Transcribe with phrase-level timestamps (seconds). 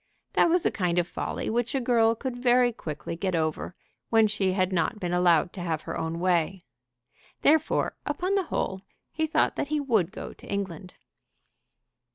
[0.33, 3.75] That was a kind of folly which a girl could very quickly get over
[4.09, 6.61] when she had not been allowed to have her own way.
[7.43, 10.95] Therefore, upon the whole, he thought that he would go to England.